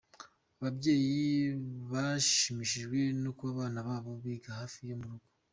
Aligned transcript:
Ababyeyi 0.59 1.19
bashimishijwe 1.91 2.99
no 3.23 3.31
kuba 3.37 3.49
abana 3.55 3.79
babo 3.87 4.11
biga 4.23 4.51
hafi 4.59 4.79
yo 4.89 4.95
mu 5.01 5.07
rugo. 5.11 5.27